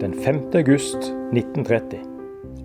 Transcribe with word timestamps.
Den 0.00 0.12
5. 0.14 0.40
august 0.54 0.96
1930 1.32 1.98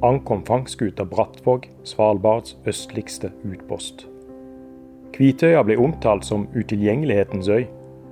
ankom 0.02 0.44
fangstskuta 0.46 1.06
Brattvåg 1.06 1.64
Svalbards 1.84 2.54
østligste 2.70 3.32
utpost. 3.42 4.04
Kvitøya 5.16 5.64
ble 5.66 5.80
omtalt 5.82 6.28
som 6.28 6.44
utilgjengelighetens 6.54 7.50
øy, 7.50 7.66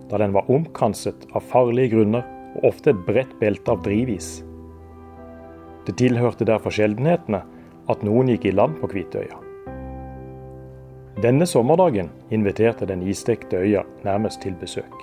da 0.09 0.17
den 0.23 0.33
var 0.33 0.49
omkranset 0.49 1.27
av 1.37 1.45
farlige 1.53 1.93
grunner 1.93 2.25
og 2.55 2.71
ofte 2.71 2.95
et 2.95 3.05
bredt 3.05 3.37
belte 3.43 3.75
av 3.75 3.85
drivis. 3.85 4.31
Det 5.85 5.99
tilhørte 6.01 6.49
derfor 6.49 6.73
sjeldenhetene 6.73 7.45
at 7.93 8.01
noen 8.01 8.33
gikk 8.33 8.49
i 8.49 8.57
land 8.57 8.81
på 8.81 8.89
Kvitøya. 8.89 9.37
Denne 11.21 11.45
sommerdagen 11.45 12.09
inviterte 12.33 12.89
den 12.89 13.05
isdekte 13.05 13.61
øya 13.61 13.85
nærmest 14.01 14.41
til 14.41 14.57
besøk. 14.57 14.97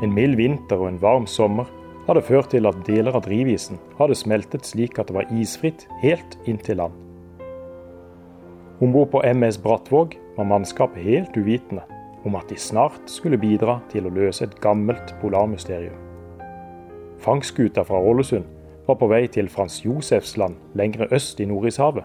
En 0.00 0.16
mild 0.16 0.40
vinter 0.40 0.80
og 0.80 0.94
en 0.94 1.02
varm 1.04 1.28
sommer 1.28 1.68
hadde 2.06 2.24
ført 2.24 2.50
til 2.52 2.68
at 2.68 2.82
deler 2.86 3.16
av 3.16 3.24
drivisen 3.24 3.80
hadde 3.98 4.16
smeltet 4.18 4.68
slik 4.68 4.98
at 5.00 5.08
det 5.08 5.16
var 5.16 5.30
isfritt 5.32 5.86
helt 6.02 6.36
inn 6.48 6.60
til 6.60 6.80
land. 6.82 6.94
Om 8.82 8.92
bord 8.92 9.12
på 9.14 9.22
MS 9.24 9.60
Brattvåg 9.64 10.16
var 10.36 10.48
mannskapet 10.50 11.04
helt 11.04 11.36
uvitende 11.38 11.84
om 12.24 12.34
at 12.36 12.48
de 12.48 12.58
snart 12.60 13.06
skulle 13.10 13.38
bidra 13.40 13.78
til 13.92 14.08
å 14.08 14.12
løse 14.12 14.44
et 14.44 14.58
gammelt 14.64 15.14
polarmysterium. 15.20 15.96
Fangstskuta 17.24 17.84
fra 17.86 18.00
Ålesund 18.00 18.48
var 18.88 18.98
på 19.00 19.08
vei 19.08 19.24
til 19.32 19.48
Frans 19.48 19.78
Josefs 19.84 20.34
land 20.40 20.58
lengre 20.76 21.08
øst 21.14 21.40
i 21.40 21.46
Nordishavet. 21.48 22.04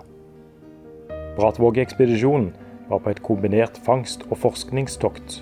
Brattvåg-ekspedisjonen 1.39 2.53
var 2.89 3.01
på 3.03 3.11
et 3.11 3.23
kombinert 3.23 3.79
fangst- 3.85 4.25
og 4.29 4.37
forskningstokt. 4.43 5.41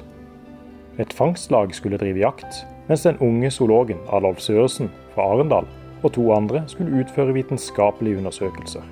Et 0.97 1.13
fangstlag 1.13 1.75
skulle 1.75 1.99
drive 2.01 2.23
jakt, 2.23 2.65
mens 2.87 3.03
den 3.03 3.19
unge 3.23 3.51
zoologen 3.51 3.99
Adolf 4.11 4.39
Søresen 4.43 4.91
fra 5.13 5.27
Arendal 5.33 5.67
og 6.03 6.13
to 6.15 6.29
andre 6.33 6.63
skulle 6.71 7.01
utføre 7.01 7.35
vitenskapelige 7.35 8.17
undersøkelser. 8.21 8.83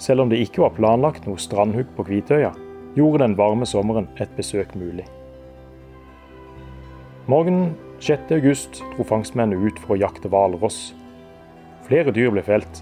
Selv 0.00 0.24
om 0.24 0.30
det 0.30 0.40
ikke 0.40 0.62
var 0.64 0.76
planlagt 0.76 1.26
noe 1.28 1.40
strandhugg 1.40 1.90
på 1.96 2.06
Kvitøya, 2.08 2.54
gjorde 2.96 3.24
den 3.24 3.36
varme 3.38 3.66
sommeren 3.68 4.08
et 4.22 4.30
besøk 4.36 4.72
mulig. 4.78 5.04
Morgenen 7.30 7.74
6. 8.00 8.32
august 8.32 8.80
dro 8.94 9.04
fangstmennene 9.04 9.60
ut 9.60 9.78
for 9.82 9.94
å 9.94 10.00
jakte 10.00 10.30
hvalross. 10.32 10.94
Flere 11.84 12.14
dyr 12.16 12.32
ble 12.32 12.42
felt, 12.46 12.80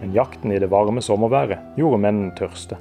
men 0.00 0.12
jakten 0.16 0.52
i 0.52 0.58
det 0.60 0.68
varme 0.72 1.00
sommerværet 1.04 1.78
gjorde 1.78 2.02
mennene 2.02 2.34
tørste. 2.36 2.80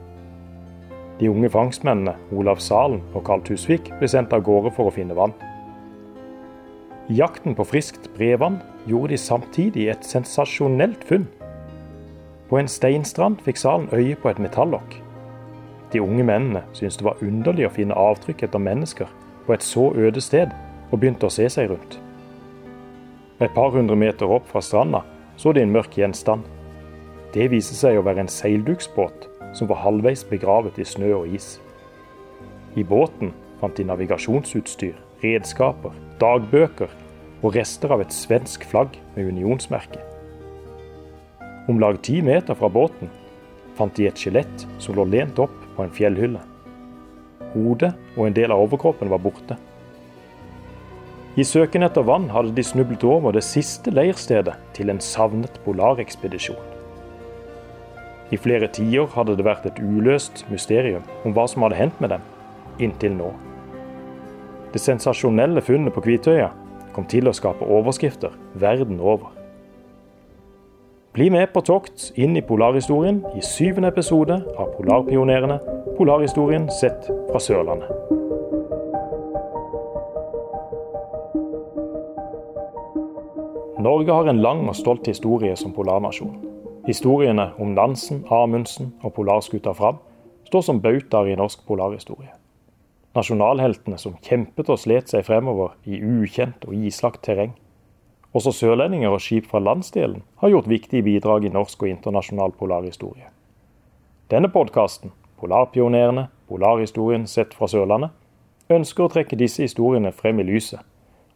De 1.20 1.30
unge 1.32 1.52
fangstmennene 1.54 2.18
Olav 2.36 2.60
Salen 2.60 3.04
og 3.14 3.24
Karl 3.28 3.46
Tusvik 3.46 3.94
ble 4.00 4.10
sendt 4.12 4.34
av 4.36 4.44
gårde 4.44 4.74
for 4.76 4.90
å 4.90 4.96
finne 4.96 5.16
vann. 5.16 5.36
Jakten 7.10 7.54
på 7.54 7.64
friskt 7.70 8.08
brevann 8.16 8.56
gjorde 8.90 9.12
de 9.14 9.18
samtidig 9.18 9.90
et 9.90 10.06
sensasjonelt 10.06 11.04
funn. 11.06 11.28
På 12.50 12.58
en 12.58 12.68
steinstrand 12.68 13.38
fikk 13.46 13.62
Salen 13.62 13.92
øye 13.94 14.16
på 14.18 14.32
et 14.32 14.42
metallokk. 14.42 14.96
De 15.94 16.02
unge 16.02 16.26
mennene 16.26 16.64
syntes 16.74 16.98
det 16.98 17.06
var 17.06 17.22
underlig 17.22 17.68
å 17.68 17.76
finne 17.76 17.94
avtrykk 17.94 18.42
etter 18.48 18.66
mennesker 18.66 19.14
på 19.46 19.54
et 19.54 19.62
så 19.62 19.92
øde 19.94 20.22
sted, 20.22 20.50
og 20.90 20.98
begynte 20.98 21.30
å 21.30 21.34
se 21.34 21.46
seg 21.50 21.70
rundt. 21.70 22.00
Et 23.38 23.54
par 23.54 23.70
hundre 23.70 23.96
meter 23.96 24.26
opp 24.26 24.50
fra 24.50 24.66
stranda 24.66 25.04
så 25.38 25.54
de 25.54 25.62
en 25.62 25.78
mørk 25.78 26.00
gjenstand. 26.02 26.42
Det 27.38 27.52
viste 27.54 27.78
seg 27.78 28.00
å 28.00 28.06
være 28.06 28.26
en 28.26 28.34
seilduksbåt 28.34 29.30
som 29.54 29.70
var 29.70 29.84
halvveis 29.86 30.26
begravet 30.26 30.82
i 30.82 30.90
snø 30.90 31.14
og 31.20 31.38
is. 31.38 31.60
I 32.74 32.82
båten 32.84 33.36
fant 33.62 33.78
de 33.78 33.86
navigasjonsutstyr, 33.86 34.96
redskaper, 35.24 35.94
dagbøker 36.22 36.92
og 37.44 37.56
rester 37.56 37.94
av 37.94 38.04
et 38.04 38.14
svensk 38.16 38.66
flagg 38.70 38.98
med 39.16 39.32
unionsmerke. 39.36 40.02
Om 41.70 41.80
lag 41.82 42.02
ti 42.06 42.20
meter 42.26 42.58
fra 42.58 42.70
båten 42.70 43.12
fant 43.78 43.96
de 43.98 44.08
et 44.10 44.20
skjelett 44.20 44.68
som 44.80 44.96
lå 44.98 45.08
lent 45.10 45.40
opp 45.42 45.56
på 45.76 45.84
en 45.84 45.94
fjellhylle. 45.94 46.42
Hodet 47.56 47.94
og 48.16 48.28
en 48.28 48.36
del 48.36 48.54
av 48.54 48.62
overkroppen 48.66 49.12
var 49.12 49.24
borte. 49.24 49.58
I 51.36 51.44
søken 51.44 51.84
etter 51.84 52.06
vann 52.08 52.30
hadde 52.32 52.54
de 52.56 52.64
snublet 52.64 53.04
over 53.04 53.36
det 53.36 53.44
siste 53.44 53.92
leirstedet 53.92 54.56
til 54.78 54.92
en 54.92 55.02
savnet 55.04 55.58
polarekspedisjon. 55.66 56.62
I 58.32 58.40
flere 58.42 58.70
tiår 58.72 59.12
hadde 59.14 59.36
det 59.38 59.46
vært 59.46 59.68
et 59.70 59.82
uløst 59.84 60.46
mysterium 60.50 61.04
om 61.28 61.36
hva 61.36 61.46
som 61.52 61.66
hadde 61.66 61.78
hendt 61.82 62.00
med 62.02 62.16
dem, 62.16 62.24
inntil 62.80 63.14
nå. 63.20 63.34
Det 64.76 64.82
sensasjonelle 64.84 65.62
funnet 65.64 65.94
på 65.96 66.02
Kvitøya 66.04 66.50
kom 66.92 67.06
til 67.08 67.30
å 67.30 67.34
skape 67.36 67.64
overskrifter 67.64 68.34
verden 68.60 68.98
over. 69.00 69.30
Bli 71.16 71.30
med 71.32 71.54
på 71.54 71.62
tokt 71.64 72.10
inn 72.20 72.36
i 72.36 72.44
polarhistorien 72.44 73.22
i 73.40 73.44
syvende 73.56 73.94
episode 73.94 74.36
av 74.60 74.74
Polarpionerene, 74.76 75.62
polarhistorien 75.96 76.68
sett 76.76 77.08
fra 77.30 77.40
Sørlandet. 77.40 77.88
Norge 83.80 84.12
har 84.12 84.28
en 84.28 84.44
lang 84.44 84.68
og 84.68 84.76
stolt 84.76 85.08
historie 85.08 85.56
som 85.56 85.72
polarnasjon. 85.72 86.42
Historiene 86.84 87.54
om 87.64 87.78
Nansen, 87.80 88.26
Amundsen 88.28 88.92
og 89.04 89.16
polarskuta 89.16 89.72
Fram 89.72 90.04
står 90.52 90.68
som 90.68 90.84
bautaer 90.84 91.32
i 91.32 91.40
norsk 91.40 91.64
polarhistorie. 91.64 92.36
Nasjonalheltene 93.16 93.98
som 94.02 94.18
kjempet 94.24 94.70
og 94.70 94.80
slet 94.82 95.12
seg 95.12 95.24
fremover 95.28 95.78
i 95.88 96.02
ukjent 96.04 96.66
og 96.68 96.76
islagt 96.76 97.24
terreng. 97.24 97.54
Også 98.36 98.52
sørlendinger 98.52 99.14
og 99.16 99.24
skip 99.24 99.48
fra 99.48 99.62
landsdelen 99.64 100.26
har 100.42 100.52
gjort 100.52 100.68
viktige 100.68 101.06
bidrag 101.06 101.48
i 101.48 101.54
norsk 101.54 101.86
og 101.86 101.94
internasjonal 101.94 102.52
polarhistorie. 102.60 103.30
Denne 104.32 104.50
podkasten, 104.52 105.14
Polarpionerene, 105.36 106.30
polarhistorien 106.48 107.28
sett 107.28 107.54
fra 107.54 107.68
Sørlandet, 107.68 108.14
ønsker 108.72 109.06
å 109.06 109.12
trekke 109.12 109.38
disse 109.38 109.66
historiene 109.66 110.14
frem 110.16 110.40
i 110.40 110.46
lyset, 110.48 110.80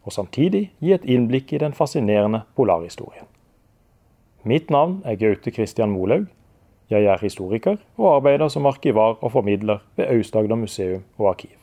og 0.02 0.16
samtidig 0.16 0.70
gi 0.80 0.94
et 0.96 1.04
innblikk 1.04 1.52
i 1.52 1.60
den 1.60 1.76
fascinerende 1.76 2.42
polarhistorien. 2.56 3.28
Mitt 4.42 4.72
navn 4.72 5.02
er 5.04 5.20
Gaute 5.20 5.52
Christian 5.52 5.92
Molaug. 5.92 6.26
Jeg 6.90 7.06
er 7.06 7.20
historiker 7.22 7.76
og 8.00 8.14
arbeider 8.16 8.48
som 8.48 8.66
arkivar 8.66 9.20
og 9.20 9.32
formidler 9.36 9.84
ved 10.00 10.08
Aust-Agder 10.10 10.58
museum 10.58 11.04
og 11.18 11.34
arkiv. 11.34 11.59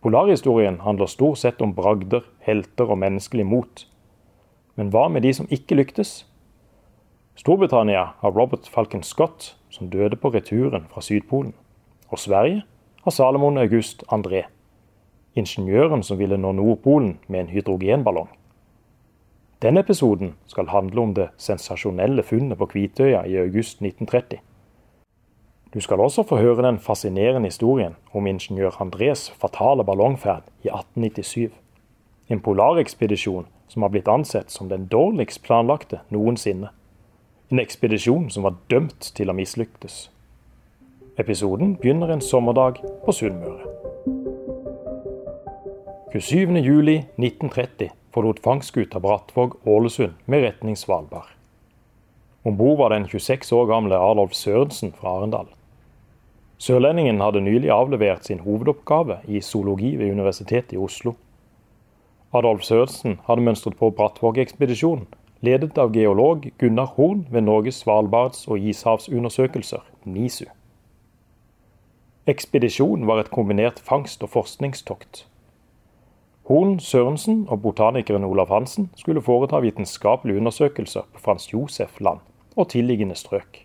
Polarhistorien 0.00 0.80
handler 0.80 1.06
stort 1.06 1.38
sett 1.38 1.60
om 1.60 1.74
bragder, 1.76 2.24
helter 2.40 2.88
og 2.88 2.98
menneskelig 3.02 3.44
mot. 3.46 3.84
Men 4.74 4.88
hva 4.94 5.08
med 5.12 5.26
de 5.26 5.32
som 5.36 5.48
ikke 5.52 5.76
lyktes? 5.76 6.22
Storbritannia 7.36 8.06
har 8.22 8.32
Robert 8.32 8.68
Falcon 8.68 9.02
Scott, 9.04 9.54
som 9.70 9.90
døde 9.92 10.16
på 10.16 10.32
returen 10.32 10.88
fra 10.88 11.04
Sydpolen. 11.04 11.52
Og 12.08 12.18
Sverige 12.18 12.62
har 13.04 13.10
Salomon 13.10 13.58
August 13.58 14.04
André, 14.08 14.46
ingeniøren 15.36 16.02
som 16.02 16.18
ville 16.18 16.36
nå 16.40 16.52
Nordpolen 16.56 17.18
med 17.28 17.40
en 17.40 17.52
hydrogenballong. 17.52 18.28
Denne 19.60 19.84
episoden 19.84 20.34
skal 20.48 20.72
handle 20.72 21.00
om 21.00 21.14
det 21.14 21.28
sensasjonelle 21.36 22.22
funnet 22.24 22.58
på 22.58 22.66
Kvitøya 22.72 23.26
i 23.28 23.36
august 23.36 23.82
1930. 23.84 24.40
Du 25.74 25.80
skal 25.80 26.00
også 26.00 26.22
få 26.26 26.36
høre 26.36 26.62
den 26.66 26.78
fascinerende 26.78 27.46
historien 27.46 27.94
om 28.12 28.26
ingeniør 28.26 28.70
Andrés 28.82 29.28
fatale 29.38 29.84
ballongferd 29.84 30.42
i 30.64 30.68
1897. 30.68 31.52
En 32.28 32.40
polarekspedisjon 32.40 33.46
som 33.68 33.82
har 33.82 33.92
blitt 33.94 34.08
ansett 34.08 34.50
som 34.50 34.68
den 34.68 34.88
dårligst 34.90 35.44
planlagte 35.46 36.00
noensinne. 36.10 36.72
En 37.52 37.62
ekspedisjon 37.62 38.30
som 38.30 38.48
var 38.48 38.56
dømt 38.70 39.12
til 39.14 39.30
å 39.30 39.36
mislyktes. 39.38 40.08
Episoden 41.18 41.76
begynner 41.78 42.10
en 42.10 42.24
sommerdag 42.24 42.82
på 43.04 43.14
Sunnmøre. 43.14 43.70
27.07.1930 46.10 47.94
forlot 48.10 48.42
fangstskuta 48.42 48.98
Brattvåg 48.98 49.54
Ålesund 49.70 50.18
med 50.26 50.42
retning 50.48 50.74
Svalbard. 50.74 51.30
Om 52.42 52.58
bord 52.58 52.78
var 52.82 52.90
den 52.90 53.06
26 53.06 53.52
år 53.54 53.70
gamle 53.70 53.94
Adolf 53.94 54.34
Sørensen 54.34 54.90
fra 54.98 55.14
Arendal. 55.20 55.46
Sørlendingen 56.60 57.22
hadde 57.24 57.40
nylig 57.40 57.70
avlevert 57.72 58.26
sin 58.28 58.42
hovedoppgave 58.44 59.22
i 59.32 59.40
zoologi 59.40 59.94
ved 59.96 60.10
Universitetet 60.12 60.74
i 60.76 60.76
Oslo. 60.76 61.14
Adolf 62.36 62.66
Sørensen 62.66 63.16
hadde 63.24 63.44
mønstret 63.46 63.78
på 63.78 63.88
Brattvåg-ekspedisjonen, 63.96 65.06
ledet 65.40 65.78
av 65.80 65.94
geolog 65.94 66.44
Gunnar 66.60 66.92
Horn 66.98 67.22
ved 67.32 67.46
Norges 67.46 67.80
svalbards- 67.80 68.44
og 68.44 68.60
ishavsundersøkelser, 68.60 69.80
NISU. 70.04 70.44
Ekspedisjonen 72.28 73.08
var 73.08 73.24
et 73.24 73.32
kombinert 73.32 73.80
fangst- 73.80 74.22
og 74.22 74.28
forskningstokt. 74.36 75.24
Horn, 76.44 76.76
Sørensen 76.78 77.46
og 77.48 77.62
botanikeren 77.62 78.24
Olav 78.28 78.52
Hansen 78.52 78.90
skulle 79.00 79.24
foreta 79.24 79.64
vitenskapelige 79.64 80.36
undersøkelser 80.36 81.08
på 81.08 81.24
Frans 81.24 81.52
Josef 81.54 82.00
land 82.00 82.20
og 82.56 82.68
tilliggende 82.68 83.16
strøk. 83.16 83.64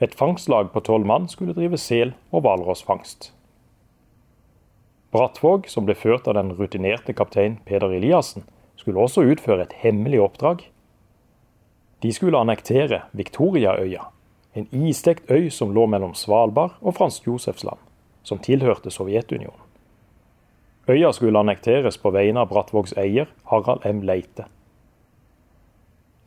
Et 0.00 0.14
fangstlag 0.14 0.72
på 0.72 0.80
tolv 0.86 1.06
mann 1.06 1.26
skulle 1.28 1.54
drive 1.56 1.78
sel- 1.78 2.14
og 2.30 2.44
hvalrossfangst. 2.44 3.32
Brattvåg, 5.10 5.66
som 5.66 5.86
ble 5.88 5.96
ført 5.96 6.28
av 6.28 6.36
den 6.36 6.52
rutinerte 6.54 7.14
kaptein 7.16 7.56
Peder 7.66 7.94
Eliassen, 7.96 8.44
skulle 8.76 9.00
også 9.00 9.24
utføre 9.26 9.64
et 9.64 9.72
hemmelig 9.82 10.20
oppdrag. 10.22 10.66
De 12.02 12.12
skulle 12.12 12.38
annektere 12.38 13.00
Victoriaøya, 13.16 14.04
en 14.54 14.68
istekt 14.70 15.30
øy 15.30 15.48
som 15.50 15.72
lå 15.74 15.86
mellom 15.86 16.14
Svalbard 16.14 16.76
og 16.80 16.94
Fransk 16.94 17.26
Josefsland, 17.26 17.80
som 18.22 18.38
tilhørte 18.38 18.90
Sovjetunionen. 18.90 19.64
Øya 20.88 21.10
skulle 21.12 21.38
annekteres 21.38 21.98
på 21.98 22.12
vegne 22.14 22.40
av 22.40 22.48
Brattvågs 22.52 22.94
eier, 22.96 23.26
Harald 23.50 23.84
M. 23.84 24.04
Leite. 24.06 24.46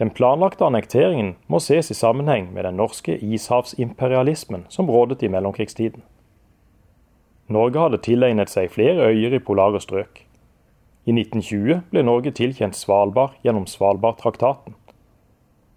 Den 0.02 0.10
planlagte 0.10 0.66
annekteringen 0.66 1.36
må 1.46 1.60
ses 1.62 1.92
i 1.94 1.96
sammenheng 1.98 2.48
med 2.56 2.66
den 2.66 2.80
norske 2.80 3.20
ishavsimperialismen 3.22 4.64
som 4.74 4.90
rådet 4.90 5.22
i 5.22 5.30
mellomkrigstiden. 5.30 6.02
Norge 7.54 7.84
hadde 7.84 8.00
tilegnet 8.02 8.50
seg 8.50 8.72
flere 8.74 9.12
øyer 9.12 9.36
i 9.38 9.40
polare 9.46 9.78
strøk. 9.84 10.24
I 11.06 11.14
1920 11.14 11.84
ble 11.92 12.04
Norge 12.08 12.32
tilkjent 12.34 12.80
Svalbard 12.80 13.36
gjennom 13.46 13.68
Svalbardtraktaten. 13.70 14.74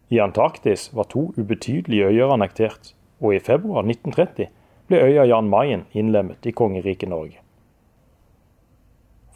I 0.09 0.23
Antarktis 0.25 0.87
var 0.97 1.11
to 1.13 1.27
ubetydelige 1.37 2.09
øyer 2.09 2.33
annektert, 2.33 2.95
og 3.21 3.35
i 3.35 3.43
februar 3.45 3.85
1930 3.85 4.49
ble 4.89 5.03
øya 5.05 5.27
Jan 5.29 5.51
Mayen 5.53 5.85
innlemmet 5.93 6.49
i 6.49 6.55
kongeriket 6.57 7.13
Norge. 7.13 7.43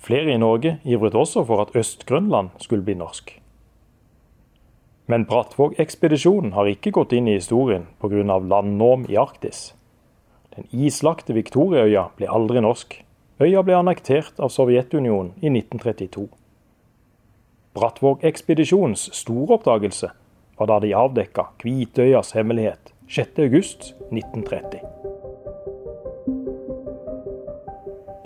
Flere 0.00 0.32
i 0.32 0.40
Norge 0.40 0.78
ivret 0.84 1.14
også 1.14 1.44
for 1.44 1.60
at 1.60 1.76
Øst-Grønland 1.76 2.56
skulle 2.64 2.88
bli 2.88 2.96
norsk. 2.96 3.34
Men 5.10 5.24
Brattvåg-ekspedisjonen 5.24 6.52
har 6.52 6.68
ikke 6.68 6.90
gått 6.92 7.14
inn 7.16 7.30
i 7.30 7.38
historien 7.38 7.86
pga. 7.96 8.38
landnorm 8.38 9.06
i 9.08 9.16
Arktis. 9.16 9.72
Den 10.52 10.68
islagte 10.68 11.32
Victoriaøya 11.32 12.10
ble 12.18 12.28
aldri 12.28 12.60
norsk. 12.60 12.98
Øya 13.40 13.62
ble 13.64 13.78
annektert 13.78 14.36
av 14.36 14.52
Sovjetunionen 14.52 15.32
i 15.40 15.48
1932. 15.48 16.26
Brattvåg-ekspedisjonens 17.78 19.08
store 19.16 19.56
oppdagelse 19.56 20.12
var 20.60 20.68
da 20.68 20.78
de 20.84 20.92
avdekka 20.92 21.46
Kvitøyas 21.62 22.34
hemmelighet 22.36 22.92
6.8.1930. 23.08 24.84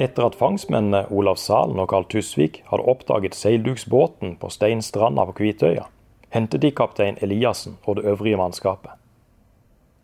Etter 0.02 0.26
at 0.26 0.34
fangstmennene 0.34 1.06
Olav 1.14 1.38
Salen 1.38 1.78
og 1.78 1.92
Karl 1.94 2.10
Tusvik 2.10 2.64
hadde 2.72 2.90
oppdaget 2.90 3.38
seilduksbåten 3.38 4.34
på 4.42 4.50
Steinstranda 4.50 5.30
på 5.30 5.38
Kvitøya, 5.44 5.86
hentet 6.32 6.60
de 6.64 6.70
kaptein 6.72 7.18
Eliassen 7.20 7.76
og 7.84 7.96
det 7.96 8.04
øvrige 8.08 8.36
mannskapet. 8.40 8.90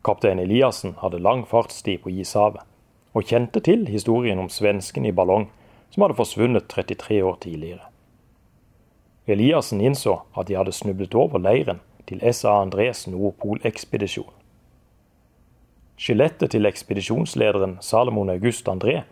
Kaptein 0.04 0.38
Eliassen 0.38 0.94
hadde 1.00 1.18
lang 1.18 1.46
fartstid 1.48 2.02
på 2.04 2.12
ishavet, 2.12 2.60
og 3.14 3.24
kjente 3.24 3.60
til 3.64 3.86
historien 3.88 4.38
om 4.38 4.50
svensken 4.52 5.06
i 5.08 5.12
ballong 5.12 5.48
som 5.90 6.04
hadde 6.04 6.18
forsvunnet 6.18 6.68
33 6.68 7.22
år 7.24 7.38
tidligere. 7.40 7.88
Eliassen 9.26 9.80
innså 9.80 10.20
at 10.36 10.48
de 10.48 10.56
hadde 10.56 10.72
snublet 10.72 11.14
over 11.14 11.40
leiren 11.40 11.80
til 12.08 12.20
SA 12.32 12.60
Andres 12.62 13.06
Nordpolekspedisjon. 13.08 14.32
Skjelettet 15.98 16.52
til 16.54 16.68
ekspedisjonslederen 16.68 17.78
Salomon 17.82 18.30
August 18.30 18.68
André 18.68 19.02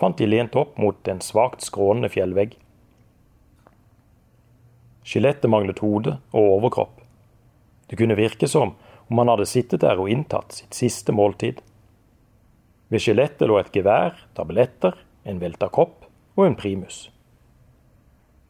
fant 0.00 0.18
de 0.18 0.26
lent 0.26 0.56
opp 0.58 0.74
mot 0.80 1.08
en 1.08 1.20
svakt 1.22 1.62
skrånende 1.62 2.10
fjellvegg. 2.10 2.56
Skjelettet 5.02 5.50
manglet 5.50 5.82
hode 5.82 6.16
og 6.32 6.56
overkropp. 6.58 7.00
Det 7.90 7.98
kunne 7.98 8.16
virke 8.18 8.48
som 8.48 8.74
om 9.10 9.18
han 9.18 9.28
hadde 9.32 9.48
sittet 9.50 9.82
der 9.82 10.00
og 10.00 10.10
inntatt 10.10 10.54
sitt 10.56 10.76
siste 10.76 11.12
måltid. 11.12 11.60
Ved 12.92 13.02
skjelettet 13.02 13.48
lå 13.50 13.58
et 13.60 13.72
gevær, 13.74 14.16
tabletter, 14.36 14.96
en 15.24 15.40
velta 15.42 15.68
kopp 15.72 16.06
og 16.36 16.46
en 16.46 16.56
primus. 16.58 17.06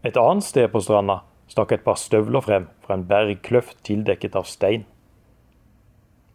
Et 0.02 0.16
annet 0.18 0.44
sted 0.46 0.70
på 0.72 0.82
stranda 0.82 1.20
stakk 1.52 1.74
et 1.76 1.84
par 1.84 1.98
støvler 2.00 2.44
frem 2.44 2.68
fra 2.82 2.96
en 2.96 3.04
bergkløft 3.08 3.82
tildekket 3.86 4.36
av 4.38 4.48
stein. 4.48 4.86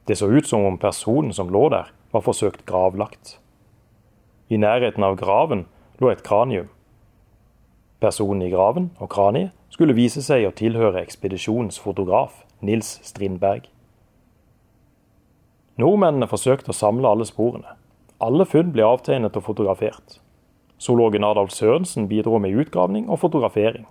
Det 0.08 0.16
så 0.20 0.30
ut 0.32 0.48
som 0.48 0.66
om 0.66 0.78
personen 0.80 1.34
som 1.36 1.50
lå 1.52 1.68
der, 1.74 1.92
var 2.12 2.24
forsøkt 2.24 2.64
gravlagt. 2.70 3.36
I 4.48 4.60
nærheten 4.62 5.04
av 5.04 5.18
graven 5.20 5.66
lå 6.00 6.12
et 6.12 6.24
kranium. 6.24 6.70
Personen 8.00 8.44
i 8.46 8.52
graven 8.52 8.92
og 9.02 9.10
kraniet 9.10 9.56
skulle 9.74 9.96
vise 9.98 10.22
seg 10.22 10.46
å 10.46 10.54
tilhøre 10.54 11.02
ekspedisjonens 11.02 11.80
fotograf, 11.82 12.44
Nils 12.62 13.00
Strindberg. 13.06 13.66
Nordmennene 15.82 16.30
forsøkte 16.30 16.74
å 16.74 16.78
samle 16.78 17.10
alle 17.10 17.26
sporene. 17.26 17.74
Alle 18.22 18.46
funn 18.50 18.70
ble 18.74 18.86
avtegnet 18.86 19.38
og 19.38 19.46
fotografert. 19.46 20.20
Zoologen 20.78 21.26
Adolf 21.26 21.54
Sørensen 21.54 22.06
bidro 22.10 22.38
med 22.42 22.54
utgravning 22.54 23.10
og 23.10 23.22
fotografering. 23.24 23.86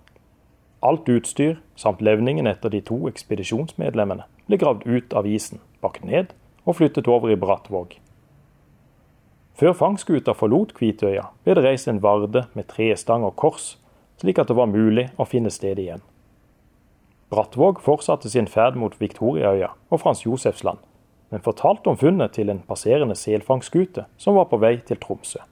Alt 0.86 1.08
utstyr 1.10 1.56
samt 1.74 2.02
levningen 2.02 2.46
etter 2.46 2.70
de 2.70 2.80
to 2.86 2.98
ekspedisjonsmedlemmene 3.10 4.26
ble 4.46 4.58
gravd 4.60 4.84
ut 4.86 5.16
av 5.18 5.26
isen, 5.26 5.58
bakt 5.82 6.04
ned 6.06 6.30
og 6.62 6.78
flyttet 6.78 7.08
over 7.10 7.32
i 7.32 7.38
Brattvåg. 7.38 7.96
Før 9.56 9.74
fangstskuta 9.74 10.34
forlot 10.36 10.74
Kvitøya, 10.76 11.30
ble 11.42 11.56
det 11.56 11.64
reist 11.64 11.88
en 11.90 12.02
varde 12.04 12.44
med 12.54 12.68
trestang 12.70 13.24
og 13.26 13.34
kors, 13.40 13.74
slik 14.20 14.38
at 14.38 14.48
det 14.48 14.56
var 14.56 14.70
mulig 14.70 15.08
å 15.16 15.26
finne 15.28 15.52
stedet 15.52 15.84
igjen. 15.84 16.04
Brattvåg 17.30 17.80
fortsatte 17.82 18.30
sin 18.30 18.46
ferd 18.46 18.76
mot 18.78 18.94
Viktoriaøya 19.00 19.72
og 19.90 20.00
Frans 20.02 20.22
Josefsland, 20.26 20.78
men 21.30 21.42
fortalte 21.42 21.90
om 21.90 21.98
funnet 21.98 22.36
til 22.36 22.52
en 22.52 22.62
passerende 22.68 23.16
selfangstskute 23.18 24.06
som 24.16 24.38
var 24.38 24.46
på 24.50 24.60
vei 24.62 24.76
til 24.78 25.00
Tromsø. 25.02 25.42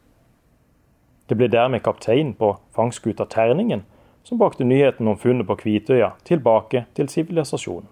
Det 1.29 1.37
ble 1.41 1.49
dermed 1.49 1.83
kaptein 1.83 2.35
på 2.39 2.53
fangstskuta 2.77 3.27
Terningen 3.33 3.83
som 4.25 4.39
brakte 4.39 4.65
nyheten 4.65 5.09
om 5.09 5.19
funnet 5.19 5.49
på 5.49 5.57
Kvitøya 5.65 6.15
tilbake 6.25 6.85
til 6.95 7.09
sivilisasjonen. 7.09 7.89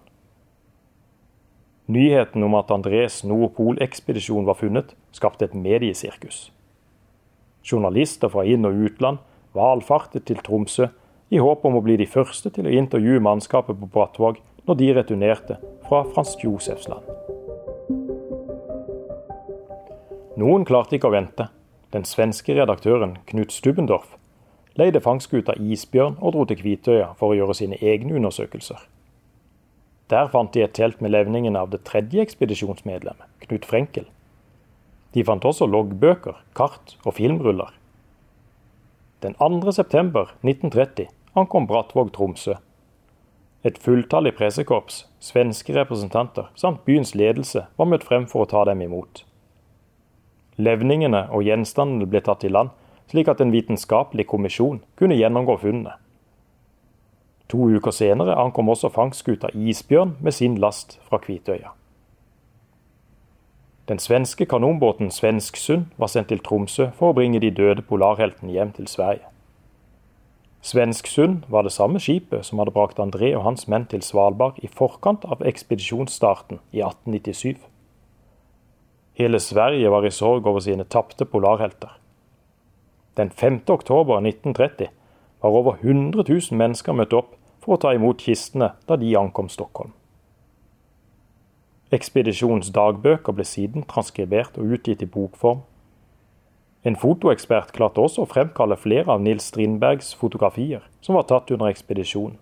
Nyheten 1.93 2.43
om 2.43 2.55
at 2.55 2.71
Andres 2.71 3.23
Nordpolekspedisjon 3.27 4.45
var 4.47 4.55
funnet, 4.55 4.93
skapte 5.11 5.45
et 5.45 5.53
mediesirkus. 5.57 6.47
Journalister 7.63 8.31
fra 8.31 8.45
inn- 8.47 8.65
og 8.65 8.79
utland 8.87 9.19
valfartet 9.53 10.25
til 10.29 10.41
Tromsø 10.43 10.89
i 11.33 11.41
håp 11.41 11.65
om 11.65 11.77
å 11.77 11.83
bli 11.85 11.97
de 11.97 12.07
første 12.09 12.51
til 12.53 12.67
å 12.69 12.73
intervjue 12.73 13.21
mannskapet 13.23 13.79
på 13.79 13.89
Brattvåg 13.93 14.41
når 14.67 14.79
de 14.79 14.89
returnerte 14.97 15.59
fra 15.87 16.03
Frans 16.13 16.35
Josefsland. 16.41 17.03
Noen 20.39 20.65
klarte 20.65 20.97
ikke 20.97 21.11
å 21.11 21.13
vente. 21.13 21.49
Den 21.93 22.07
svenske 22.09 22.55
redaktøren 22.57 23.19
Knut 23.29 23.53
Stubbendorf 23.53 24.15
leide 24.79 25.01
fangstskuta 25.03 25.53
Isbjørn 25.61 26.17
og 26.17 26.33
dro 26.33 26.47
til 26.49 26.57
Kvitøya 26.57 27.11
for 27.19 27.29
å 27.31 27.37
gjøre 27.37 27.55
sine 27.57 27.77
egne 27.77 28.15
undersøkelser. 28.17 28.79
Der 30.09 30.31
fant 30.33 30.53
de 30.55 30.63
et 30.65 30.73
telt 30.77 30.99
med 31.01 31.13
levningene 31.13 31.61
av 31.61 31.69
det 31.73 31.83
tredje 31.87 32.25
ekspedisjonsmedlemmet, 32.25 33.29
Knut 33.45 33.67
Frenkel. 33.69 34.09
De 35.13 35.23
fant 35.25 35.45
også 35.45 35.69
loggbøker, 35.69 36.41
kart 36.57 36.97
og 37.05 37.15
filmruller. 37.19 37.69
Den 39.23 39.35
2. 39.35 39.71
september 39.71 40.21
1930 40.41 41.07
ankom 41.33 41.67
Brattvåg 41.67 42.09
Tromsø. 42.13 42.53
Et 43.63 43.77
fulltallig 43.79 44.33
pressekorps, 44.35 45.05
svenske 45.23 45.71
representanter 45.77 46.49
samt 46.59 46.81
byens 46.83 47.13
ledelse 47.15 47.61
var 47.77 47.87
møtt 47.87 48.03
frem 48.03 48.25
for 48.27 48.43
å 48.43 48.49
ta 48.51 48.65
dem 48.67 48.81
imot. 48.83 49.21
Levningene 50.59 51.29
og 51.31 51.47
gjenstandene 51.47 52.09
ble 52.11 52.19
tatt 52.19 52.43
i 52.43 52.51
land, 52.51 52.73
slik 53.07 53.31
at 53.31 53.39
en 53.39 53.53
vitenskapelig 53.55 54.25
kommisjon 54.27 54.81
kunne 54.99 55.15
gjennomgå 55.15 55.55
funnene. 55.61 55.95
To 57.47 57.69
uker 57.71 57.95
senere 57.95 58.35
ankom 58.43 58.75
også 58.75 58.91
fangstskuta 58.91 59.53
Isbjørn 59.55 60.17
med 60.19 60.35
sin 60.35 60.59
last 60.59 60.99
fra 61.07 61.21
Kvitøya. 61.23 61.71
Den 63.87 63.99
svenske 63.99 64.45
kanonbåten 64.45 65.11
Svensksund 65.11 65.85
var 65.97 66.07
sendt 66.07 66.29
til 66.31 66.39
Tromsø 66.39 66.85
for 66.95 67.11
å 67.11 67.15
bringe 67.17 67.41
de 67.43 67.49
døde 67.51 67.83
polarheltene 67.83 68.53
hjem 68.55 68.69
til 68.77 68.87
Sverige. 68.87 69.27
Svensksund 70.63 71.43
var 71.51 71.65
det 71.67 71.73
samme 71.75 71.99
skipet 71.99 72.45
som 72.47 72.61
hadde 72.61 72.71
brakt 72.71 73.01
André 73.03 73.33
og 73.35 73.43
hans 73.43 73.67
menn 73.67 73.83
til 73.91 73.99
Svalbard 73.99 74.61
i 74.63 74.69
forkant 74.71 75.25
av 75.27 75.43
ekspedisjonsstarten 75.43 76.61
i 76.71 76.79
1897. 76.79 77.59
Hele 79.19 79.41
Sverige 79.43 79.91
var 79.91 80.07
i 80.07 80.11
sorg 80.15 80.47
over 80.47 80.63
sine 80.63 80.85
tapte 80.87 81.27
polarhelter. 81.27 81.97
Den 83.19 83.29
5. 83.29 83.65
oktober 83.67 84.23
1930 84.23 84.87
var 85.43 85.49
over 85.59 85.75
100 85.81 86.23
000 86.23 86.55
mennesker 86.57 86.95
møtt 86.95 87.11
opp 87.13 87.35
for 87.59 87.75
å 87.75 87.81
ta 87.83 87.91
imot 87.91 88.23
kistene 88.23 88.71
da 88.87 88.95
de 88.95 89.11
ankom 89.19 89.51
Stockholm. 89.51 89.91
Ekspedisjonens 91.93 92.71
dagbøker 92.73 93.35
ble 93.37 93.45
siden 93.45 93.83
transkribert 93.85 94.57
og 94.57 94.71
utgitt 94.73 95.03
i 95.05 95.09
bokform. 95.09 95.61
En 96.83 96.97
fotoekspert 96.99 97.69
klarte 97.75 98.01
også 98.01 98.23
å 98.23 98.29
fremkalle 98.31 98.75
flere 98.79 99.13
av 99.13 99.21
Nils 99.21 99.45
Strindbergs 99.51 100.09
fotografier 100.17 100.81
som 101.05 101.15
var 101.15 101.27
tatt 101.29 101.53
under 101.53 101.69
ekspedisjonen. 101.69 102.39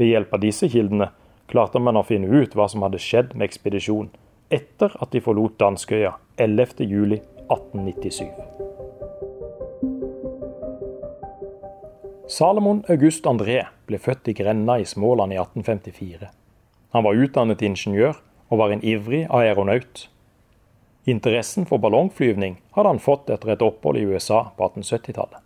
Ved 0.00 0.06
hjelp 0.14 0.32
av 0.32 0.40
disse 0.42 0.66
kildene 0.72 1.12
klarte 1.52 1.78
man 1.78 2.00
å 2.00 2.06
finne 2.08 2.30
ut 2.32 2.56
hva 2.56 2.66
som 2.72 2.82
hadde 2.86 3.02
skjedd 3.02 3.36
med 3.36 3.44
ekspedisjonen 3.50 4.10
etter 4.52 4.90
at 5.00 5.12
de 5.12 5.20
forlot 5.22 5.60
Danskøya 5.60 6.12
11.07.1897. 6.40 8.26
Salomon 12.32 12.80
August 12.88 13.26
André 13.28 13.66
ble 13.86 13.98
født 14.00 14.28
i 14.32 14.34
Grenna 14.36 14.80
i 14.80 14.88
Småland 14.88 15.32
i 15.36 15.40
1854. 15.40 16.41
Han 16.92 17.04
var 17.06 17.16
utdannet 17.16 17.62
ingeniør 17.64 18.18
og 18.52 18.58
var 18.60 18.72
en 18.72 18.82
ivrig 18.84 19.24
aeronaut. 19.32 20.08
Interessen 21.08 21.64
for 21.66 21.80
ballongflyvning 21.82 22.58
hadde 22.76 22.92
han 22.92 23.00
fått 23.02 23.30
etter 23.32 23.54
et 23.54 23.64
opphold 23.64 23.98
i 23.98 24.04
USA 24.06 24.44
på 24.56 24.68
1870-tallet. 24.68 25.40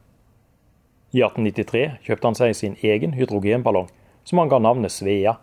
I 1.15 1.23
1893 1.23 1.85
kjøpte 2.05 2.29
han 2.29 2.37
seg 2.37 2.57
sin 2.59 2.75
egen 2.83 3.15
hydrogenballong, 3.17 3.87
som 4.27 4.43
han 4.43 4.51
ga 4.51 4.59
navnet 4.61 4.93
Svea. 4.93 5.37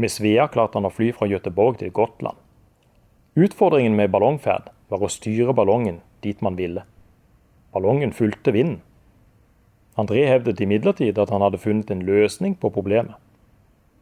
Med 0.00 0.10
Svea 0.10 0.48
klarte 0.48 0.80
han 0.80 0.88
å 0.88 0.94
fly 0.94 1.12
fra 1.14 1.28
Göteborg 1.28 1.78
til 1.82 1.92
Gotland. 1.94 2.40
Utfordringen 3.36 3.94
med 3.98 4.10
ballongferd 4.10 4.72
var 4.88 5.04
å 5.04 5.12
styre 5.12 5.52
ballongen 5.54 6.00
dit 6.24 6.40
man 6.40 6.56
ville. 6.56 6.86
Ballongen 7.76 8.16
fulgte 8.16 8.54
vinden. 8.56 8.80
André 10.00 10.24
hevdet 10.28 10.60
imidlertid 10.64 11.20
at 11.20 11.30
han 11.32 11.44
hadde 11.44 11.60
funnet 11.60 11.92
en 11.92 12.04
løsning 12.08 12.56
på 12.56 12.72
problemet. 12.72 13.14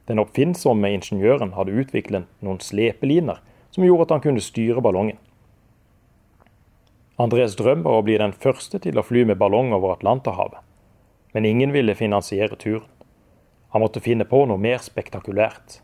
Den 0.08 0.20
oppfinnsomme 0.20 0.90
ingeniøren 0.92 1.54
hadde 1.56 1.76
utviklet 1.80 2.28
noen 2.44 2.60
slepeliner 2.60 3.40
som 3.74 3.86
gjorde 3.86 4.08
at 4.08 4.16
han 4.16 4.24
kunne 4.26 4.44
styre 4.44 4.82
ballongen. 4.84 5.18
Andrés 7.20 7.54
drøm 7.56 7.84
var 7.86 8.00
å 8.00 8.04
bli 8.04 8.18
den 8.18 8.34
første 8.34 8.80
til 8.82 8.98
å 8.98 9.06
fly 9.06 9.22
med 9.28 9.38
ballong 9.38 9.72
over 9.72 9.94
Atlanterhavet. 9.94 10.58
Men 11.34 11.46
ingen 11.46 11.72
ville 11.74 11.94
finansiere 11.94 12.58
turen. 12.58 12.86
Han 13.74 13.82
måtte 13.82 14.02
finne 14.02 14.26
på 14.26 14.44
noe 14.46 14.58
mer 14.58 14.78
spektakulært. 14.82 15.80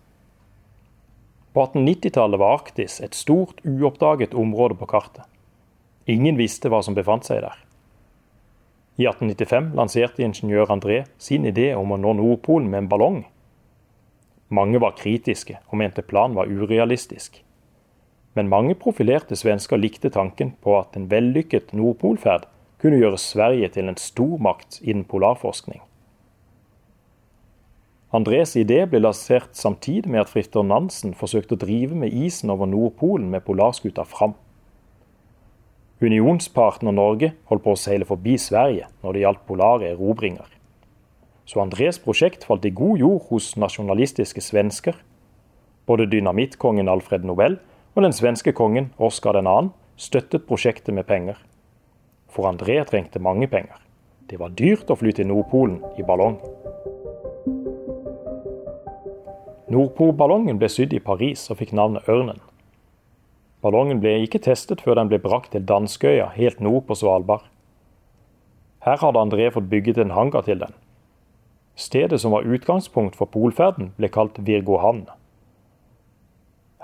På 1.50 1.64
1890-tallet 1.64 2.38
var 2.38 2.60
Arktis 2.60 3.00
et 3.02 3.16
stort, 3.18 3.58
uoppdaget 3.66 4.36
område 4.38 4.76
på 4.78 4.86
kartet. 4.90 5.26
Ingen 6.06 6.38
visste 6.38 6.70
hva 6.70 6.82
som 6.86 6.94
befant 6.94 7.26
seg 7.26 7.42
der. 7.42 7.56
I 9.00 9.08
1895 9.08 9.72
lanserte 9.78 10.22
ingeniør 10.22 10.70
André 10.70 11.04
sin 11.18 11.46
idé 11.48 11.72
om 11.74 11.90
å 11.90 11.98
nå 11.98 12.14
Nordpolen 12.18 12.70
med 12.70 12.84
en 12.84 12.90
ballong. 12.90 13.20
Mange 14.50 14.80
var 14.82 14.96
kritiske 14.98 15.60
og 15.70 15.78
mente 15.78 16.02
planen 16.02 16.34
var 16.34 16.50
urealistisk. 16.50 17.38
Men 18.34 18.50
mange 18.50 18.74
profilerte 18.78 19.36
svensker 19.38 19.78
likte 19.78 20.10
tanken 20.10 20.56
på 20.62 20.74
at 20.78 20.96
en 20.98 21.06
vellykket 21.10 21.70
nordpolferd 21.74 22.48
kunne 22.82 22.98
gjøre 22.98 23.18
Sverige 23.18 23.68
til 23.76 23.90
en 23.90 23.98
stormakt 24.00 24.80
innen 24.82 25.06
polarforskning. 25.06 25.80
Andrés 28.10 28.56
idé 28.58 28.82
ble 28.90 28.98
lansert 29.04 29.54
samtidig 29.54 30.10
med 30.10 30.24
at 30.24 30.30
Fridtjof 30.32 30.66
Nansen 30.66 31.12
forsøkte 31.14 31.54
å 31.54 31.62
drive 31.62 31.94
med 31.94 32.10
isen 32.10 32.50
over 32.50 32.66
Nordpolen 32.66 33.28
med 33.30 33.44
polarskuta 33.46 34.02
Fram. 34.02 34.34
Unionspartner 36.02 36.96
Norge 36.96 37.34
holdt 37.46 37.62
på 37.62 37.76
å 37.76 37.78
seile 37.78 38.08
forbi 38.08 38.34
Sverige 38.40 38.88
når 39.04 39.14
det 39.14 39.22
gjaldt 39.22 39.46
polare 39.46 39.92
erobringer. 39.92 40.48
Så 41.50 41.58
Andrés 41.58 41.96
prosjekt 41.98 42.44
falt 42.46 42.62
i 42.64 42.70
god 42.70 43.00
jord 43.00 43.24
hos 43.26 43.56
nasjonalistiske 43.58 44.38
svensker. 44.38 44.94
Både 45.86 46.06
dynamittkongen 46.06 46.88
Alfred 46.88 47.24
Nobel 47.26 47.56
og 47.96 48.04
den 48.04 48.12
svenske 48.14 48.52
kongen 48.54 48.92
Oskar 49.02 49.34
2. 49.42 49.54
støttet 49.98 50.44
prosjektet 50.46 50.94
med 50.94 51.08
penger. 51.08 51.40
For 52.30 52.46
André 52.46 52.76
trengte 52.86 53.18
mange 53.18 53.48
penger. 53.50 53.80
Det 54.30 54.38
var 54.38 54.54
dyrt 54.54 54.92
å 54.94 54.96
fly 55.00 55.10
til 55.10 55.26
Nordpolen 55.26 55.80
i 55.98 56.06
ballong. 56.06 56.36
Nordpolballongen 59.74 60.60
ble 60.60 60.68
sydd 60.70 60.94
i 60.94 61.02
Paris 61.02 61.48
og 61.50 61.58
fikk 61.58 61.72
navnet 61.74 62.06
Ørnen. 62.06 62.38
Ballongen 63.58 63.98
ble 63.98 64.20
ikke 64.22 64.42
testet 64.46 64.86
før 64.86 65.00
den 65.00 65.10
ble 65.10 65.18
brakt 65.18 65.50
til 65.56 65.66
Danskøya, 65.66 66.30
helt 66.36 66.62
nord 66.62 66.86
på 66.86 66.94
Svalbard. 67.02 67.50
Her 68.86 69.02
hadde 69.02 69.24
André 69.26 69.50
fått 69.50 69.66
bygget 69.74 69.98
en 69.98 70.14
hangar 70.14 70.46
til 70.46 70.62
den. 70.62 70.78
Stedet 71.80 72.20
som 72.20 72.34
var 72.34 72.44
utgangspunkt 72.44 73.16
for 73.16 73.30
polferden, 73.32 73.94
ble 73.96 74.10
kalt 74.12 74.36
Virgohan. 74.44 75.06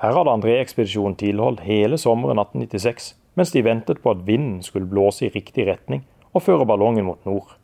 Her 0.00 0.14
hadde 0.16 0.32
André-ekspedisjonen 0.32 1.18
tilhold 1.20 1.60
hele 1.66 1.98
sommeren 2.00 2.40
1896, 2.40 3.10
mens 3.36 3.52
de 3.52 3.64
ventet 3.64 4.00
på 4.00 4.14
at 4.14 4.24
vinden 4.24 4.62
skulle 4.64 4.88
blåse 4.88 5.26
i 5.26 5.32
riktig 5.34 5.66
retning 5.68 6.06
og 6.32 6.46
føre 6.46 6.64
ballongen 6.68 7.04
mot 7.04 7.20
nord. 7.28 7.58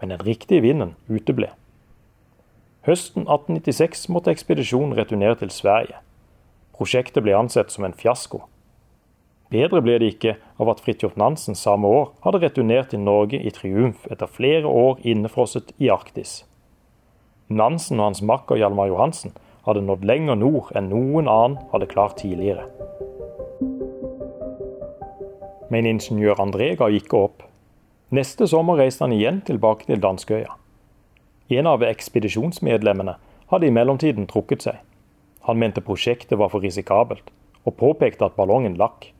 Men 0.00 0.10
den 0.16 0.26
riktige 0.26 0.64
vinden 0.66 0.96
uteble. 1.06 1.52
Høsten 2.86 3.22
1896 3.22 4.08
måtte 4.10 4.34
ekspedisjonen 4.34 4.98
returnere 4.98 5.38
til 5.38 5.54
Sverige. 5.54 6.02
Prosjektet 6.74 7.22
ble 7.22 7.38
ansett 7.38 7.70
som 7.70 7.86
en 7.86 7.94
fiasko. 7.94 8.42
Bedre 9.52 9.80
ble 9.84 9.98
det 10.02 10.10
ikke 10.14 10.34
av 10.58 10.72
at 10.72 10.80
Fridtjof 10.82 11.14
Nansen 11.20 11.54
samme 11.54 11.86
år 11.86 12.10
hadde 12.24 12.42
returnert 12.42 12.90
til 12.90 13.02
Norge 13.04 13.38
i 13.38 13.52
triumf 13.54 14.08
etter 14.10 14.30
flere 14.30 14.66
år 14.66 14.98
innefrosset 15.06 15.70
i 15.78 15.90
Arktis. 15.92 16.40
Nansen 17.48 18.00
og 18.00 18.10
hans 18.10 18.22
makker 18.26 18.58
Hjalmar 18.58 18.90
Johansen 18.90 19.36
hadde 19.66 19.84
nådd 19.86 20.06
lenger 20.06 20.38
nord 20.38 20.72
enn 20.78 20.90
noen 20.90 21.30
annen 21.30 21.60
hadde 21.70 21.90
klart 21.90 22.18
tidligere. 22.18 22.66
Men 25.70 25.86
ingeniør 25.86 26.42
André 26.42 26.72
ga 26.78 26.90
ikke 26.90 27.18
opp. 27.18 27.46
Neste 28.14 28.46
sommer 28.50 28.78
reiste 28.78 29.02
han 29.02 29.14
igjen 29.14 29.40
tilbake 29.46 29.86
til 29.86 30.02
Danskøya. 30.02 30.54
En 31.50 31.66
av 31.70 31.82
ekspedisjonsmedlemmene 31.86 33.16
hadde 33.50 33.66
i 33.66 33.74
mellomtiden 33.74 34.26
trukket 34.30 34.66
seg. 34.66 34.78
Han 35.46 35.58
mente 35.62 35.82
prosjektet 35.82 36.38
var 36.38 36.50
for 36.50 36.62
risikabelt, 36.62 37.30
og 37.66 37.78
påpekte 37.78 38.26
at 38.26 38.34
ballongen 38.38 38.74
lakk. 38.78 39.12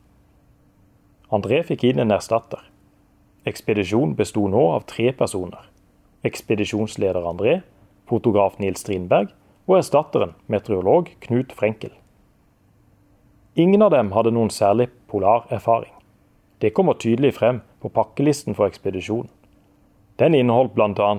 André 1.26 1.64
fikk 1.66 1.82
inn 1.88 1.98
en 1.98 2.14
erstatter. 2.14 2.60
Ekspedisjonen 3.50 4.12
besto 4.14 4.44
nå 4.46 4.60
av 4.76 4.84
tre 4.86 5.08
personer. 5.10 5.64
Ekspedisjonsleder 6.22 7.26
André, 7.26 7.62
fotograf 8.06 8.60
Nils 8.62 8.84
Strindberg 8.84 9.32
og 9.66 9.80
erstatteren, 9.80 10.36
meteorolog 10.46 11.10
Knut 11.26 11.50
Frenkel. 11.50 11.90
Ingen 13.58 13.82
av 13.82 13.90
dem 13.96 14.12
hadde 14.14 14.30
noen 14.36 14.52
særlig 14.54 14.86
polarerfaring. 15.10 15.90
Det 16.62 16.70
kommer 16.78 16.94
tydelig 16.94 17.32
frem 17.40 17.58
på 17.82 17.90
pakkelisten 17.90 18.54
for 18.54 18.70
ekspedisjonen. 18.70 19.32
Den 20.22 20.38
inneholdt 20.38 20.78
bl.a. 20.78 21.10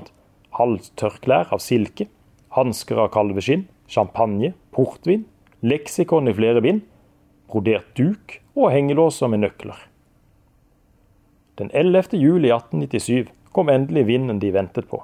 halvt 0.55 0.89
tørklær 0.95 1.51
av 1.51 1.59
silke, 1.59 2.07
hansker 2.55 3.03
av 3.03 3.11
kalveskinn, 3.11 3.67
champagne, 3.91 4.53
portvin, 4.71 5.27
leksikon 5.67 6.31
i 6.31 6.37
flere 6.39 6.63
bind, 6.63 6.81
brodert 7.51 7.91
duk 7.99 8.39
og 8.55 8.71
hengelåser 8.71 9.27
med 9.35 9.43
nøkler. 9.43 9.77
Den 11.57 11.71
11. 11.73 12.03
juli 12.11 12.51
1897 12.51 13.29
kom 13.51 13.69
endelig 13.69 14.05
vinden 14.05 14.39
de 14.39 14.51
ventet 14.53 14.85
på. 14.91 14.99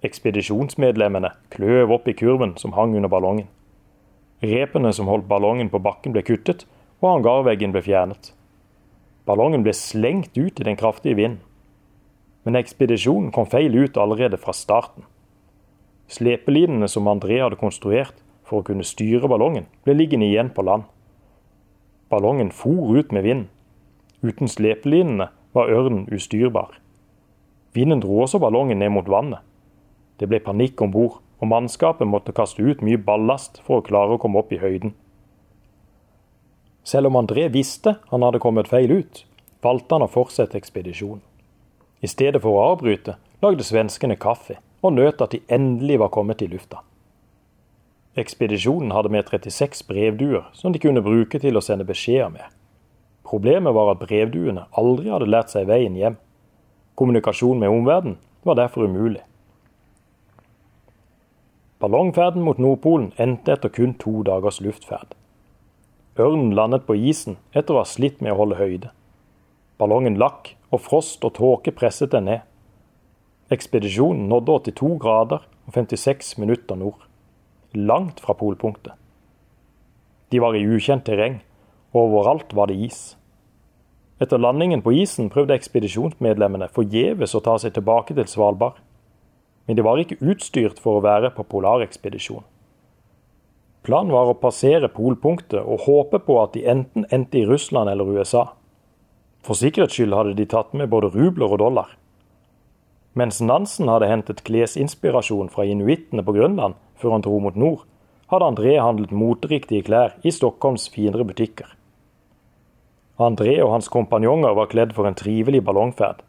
Ekspedisjonsmedlemmene 0.00 1.28
kløv 1.52 1.90
opp 1.92 2.06
i 2.08 2.14
kurven 2.16 2.54
som 2.56 2.72
hang 2.72 2.94
under 2.96 3.12
ballongen. 3.12 3.50
Repene 4.40 4.94
som 4.96 5.10
holdt 5.12 5.28
ballongen 5.28 5.68
på 5.68 5.82
bakken 5.84 6.14
ble 6.14 6.22
kuttet, 6.24 6.64
og 7.02 7.10
hangarveggen 7.10 7.74
ble 7.74 7.82
fjernet. 7.84 8.30
Ballongen 9.28 9.60
ble 9.66 9.74
slengt 9.76 10.32
ut 10.40 10.56
i 10.56 10.64
den 10.64 10.78
kraftige 10.80 11.18
vinden. 11.20 11.42
Men 12.48 12.56
ekspedisjonen 12.56 13.28
kom 13.36 13.44
feil 13.44 13.76
ut 13.76 14.00
allerede 14.00 14.40
fra 14.40 14.56
starten. 14.56 15.04
Slepelinene 16.08 16.88
som 16.88 17.12
André 17.12 17.42
hadde 17.42 17.60
konstruert 17.60 18.16
for 18.48 18.62
å 18.62 18.66
kunne 18.70 18.88
styre 18.88 19.28
ballongen, 19.28 19.68
ble 19.84 19.98
liggende 20.00 20.32
igjen 20.32 20.48
på 20.56 20.64
land. 20.64 20.88
Ballongen 22.08 22.56
for 22.56 22.96
ut 22.96 23.12
med 23.12 23.28
vinden. 23.28 23.46
Uten 24.24 24.48
slepelinene 24.48 25.28
var 25.52 25.70
ørnen 25.70 26.06
ustyrbar. 26.12 26.78
Vinden 27.72 28.00
dro 28.00 28.20
også 28.24 28.40
ballongen 28.42 28.78
ned 28.78 28.92
mot 28.92 29.08
vannet. 29.08 29.40
Det 30.20 30.28
ble 30.28 30.40
panikk 30.44 30.80
om 30.84 30.92
bord, 30.92 31.20
og 31.42 31.48
mannskapet 31.50 32.06
måtte 32.06 32.34
kaste 32.36 32.62
ut 32.62 32.82
mye 32.86 33.00
ballast 33.00 33.58
for 33.66 33.80
å 33.80 33.86
klare 33.86 34.14
å 34.14 34.20
komme 34.22 34.38
opp 34.38 34.52
i 34.54 34.60
høyden. 34.62 34.94
Selv 36.84 37.10
om 37.10 37.18
André 37.18 37.48
visste 37.50 37.96
han 38.10 38.22
hadde 38.22 38.42
kommet 38.42 38.70
feil 38.70 38.92
ut, 38.92 39.24
valgte 39.62 39.96
han 39.96 40.06
å 40.06 40.10
fortsette 40.10 40.58
ekspedisjonen. 40.58 41.22
I 42.02 42.10
stedet 42.10 42.42
for 42.42 42.58
å 42.58 42.72
avbryte, 42.72 43.16
lagde 43.42 43.66
svenskene 43.66 44.18
kaffe 44.18 44.58
og 44.82 44.96
nøt 44.96 45.22
at 45.22 45.34
de 45.34 45.42
endelig 45.50 46.00
var 46.02 46.10
kommet 46.14 46.42
i 46.42 46.48
lufta. 46.50 46.82
Ekspedisjonen 48.18 48.90
hadde 48.92 49.12
med 49.14 49.28
36 49.30 49.86
brevduer 49.88 50.48
som 50.52 50.74
de 50.74 50.82
kunne 50.82 51.02
bruke 51.04 51.38
til 51.40 51.56
å 51.56 51.62
sende 51.64 51.86
beskjeder 51.88 52.32
med. 52.34 52.44
Problemet 53.24 53.74
var 53.74 53.92
at 53.92 54.02
brevduene 54.02 54.66
aldri 54.78 55.12
hadde 55.12 55.30
lært 55.30 55.52
seg 55.52 55.68
veien 55.70 55.96
hjem. 55.96 56.18
Kommunikasjon 56.98 57.60
med 57.62 57.72
omverdenen 57.72 58.18
var 58.46 58.58
derfor 58.58 58.88
umulig. 58.90 59.22
Ballongferden 61.82 62.44
mot 62.46 62.60
Nordpolen 62.62 63.10
endte 63.18 63.56
etter 63.56 63.70
kun 63.72 63.94
to 63.98 64.22
dagers 64.26 64.60
luftferd. 64.62 65.16
Ørnen 66.18 66.52
landet 66.54 66.84
på 66.86 66.94
isen 66.94 67.38
etter 67.56 67.74
å 67.74 67.82
ha 67.82 67.88
slitt 67.88 68.20
med 68.22 68.34
å 68.34 68.40
holde 68.42 68.58
høyde. 68.60 68.90
Ballongen 69.80 70.18
lakk, 70.20 70.52
og 70.72 70.80
frost 70.80 71.24
og 71.26 71.34
tåke 71.36 71.72
presset 71.74 72.12
den 72.14 72.28
ned. 72.30 72.44
Ekspedisjonen 73.52 74.28
nådde 74.30 74.54
82 74.72 74.92
grader 75.02 75.42
og 75.66 75.74
56 75.74 76.36
minutter 76.40 76.78
nord, 76.78 77.02
langt 77.74 78.22
fra 78.22 78.36
polpunktet. 78.38 78.94
De 80.32 80.40
var 80.40 80.56
i 80.56 80.64
ukjent 80.64 81.04
terreng, 81.04 81.42
overalt 81.92 82.54
var 82.56 82.70
det 82.70 82.78
is. 82.88 83.00
Etter 84.22 84.38
landingen 84.38 84.82
på 84.82 84.94
isen 84.94 85.30
prøvde 85.32 85.56
ekspedisjonsmedlemmene 85.58 86.68
forgjeves 86.72 87.34
å 87.34 87.42
ta 87.42 87.56
seg 87.58 87.74
tilbake 87.74 88.14
til 88.14 88.28
Svalbard. 88.30 88.78
Men 89.66 89.78
de 89.78 89.84
var 89.86 89.98
ikke 89.98 90.20
utstyrt 90.22 90.78
for 90.82 90.98
å 90.98 91.04
være 91.04 91.32
på 91.34 91.44
polarekspedisjon. 91.50 92.44
Planen 93.82 94.14
var 94.14 94.30
å 94.30 94.38
passere 94.38 94.90
polpunktet 94.94 95.58
og 95.58 95.88
håpe 95.88 96.20
på 96.22 96.36
at 96.38 96.54
de 96.54 96.62
enten 96.70 97.06
endte 97.10 97.40
i 97.40 97.46
Russland 97.48 97.90
eller 97.90 98.14
USA. 98.14 98.52
For 99.42 99.58
sikkerhets 99.58 99.98
skyld 99.98 100.14
hadde 100.14 100.36
de 100.38 100.46
tatt 100.46 100.70
med 100.78 100.90
både 100.92 101.10
rubler 101.10 101.50
og 101.50 101.58
dollar. 101.64 101.90
Mens 103.18 103.42
Nansen 103.42 103.90
hadde 103.90 104.08
hentet 104.08 104.44
klesinspirasjon 104.46 105.50
fra 105.52 105.66
inuittene 105.66 106.22
på 106.22 106.36
Grønland 106.36 106.78
før 107.02 107.16
han 107.16 107.26
dro 107.26 107.42
mot 107.42 107.58
nord, 107.58 107.82
hadde 108.30 108.48
André 108.54 108.78
handlet 108.78 109.10
moteriktige 109.12 109.84
klær 109.90 110.14
i 110.22 110.30
Stockholms 110.32 110.86
finere 110.94 111.26
butikker. 111.26 111.66
André 113.20 113.58
og 113.60 113.74
hans 113.74 113.90
kompanjonger 113.92 114.54
var 114.56 114.70
kledd 114.72 114.94
for 114.96 115.04
en 115.04 115.16
trivelig 115.18 115.60
ballongferd. 115.66 116.22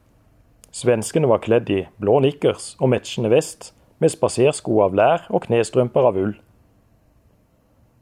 Svenskene 0.74 1.30
var 1.30 1.44
kledd 1.46 1.70
i 1.72 1.84
blå 2.02 2.18
nikkers 2.26 2.74
og 2.82 2.92
matchende 2.92 3.32
vest, 3.32 3.72
med 4.02 4.12
spasersko 4.12 4.82
av 4.84 4.96
lær 4.98 5.28
og 5.32 5.46
knestrømper 5.46 6.08
av 6.10 6.18
ull. 6.20 6.34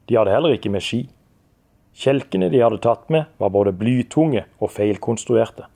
De 0.08 0.16
hadde 0.18 0.32
heller 0.34 0.56
ikke 0.56 0.72
med 0.72 0.82
ski. 0.82 1.04
Kjelkene 1.94 2.48
de 2.50 2.62
hadde 2.64 2.80
tatt 2.82 3.06
med, 3.12 3.28
var 3.38 3.52
både 3.54 3.74
blytunge 3.76 4.46
og 4.58 4.72
feilkonstruerte. 4.74 5.68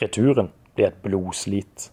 Returen 0.00 0.50
ble 0.74 0.88
et 0.88 0.98
blodslit. 1.04 1.90